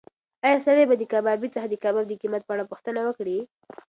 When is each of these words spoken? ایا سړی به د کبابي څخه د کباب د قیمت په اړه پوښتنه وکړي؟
ایا 0.45 0.57
سړی 0.65 0.83
به 0.89 0.95
د 0.97 1.03
کبابي 1.13 1.47
څخه 1.55 1.67
د 1.69 1.75
کباب 1.83 2.05
د 2.09 2.13
قیمت 2.21 2.41
په 2.45 2.51
اړه 2.55 2.69
پوښتنه 2.71 2.99
وکړي؟ 3.03 3.37